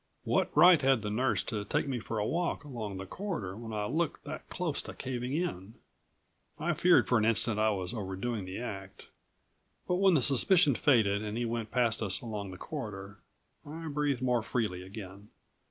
[0.23, 3.71] What right had the nurse to take me for a walk along the corridor when
[3.71, 5.75] I looked that close to caving in?
[6.57, 9.09] I feared for an instant I was overdoing the act,
[9.87, 13.19] but when the suspicion faded and he went past us along the corridor
[13.63, 15.29] I breathed more freely again.